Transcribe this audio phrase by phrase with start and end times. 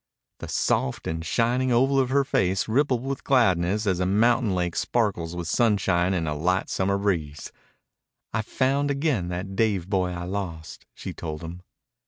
[0.39, 4.75] The soft and shining oval of her face rippled with gladness as a mountain lake
[4.75, 7.51] sparkles with sunshine in a light summer breeze.
[8.33, 11.61] "I've found again that Dave boy I lost," she told him.